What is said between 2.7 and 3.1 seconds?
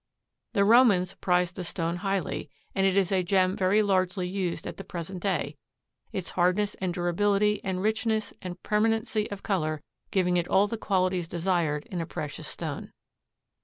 and it